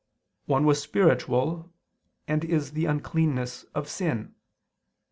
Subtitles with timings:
[0.47, 1.71] One was spiritual
[2.27, 4.33] and is the uncleanness of sin.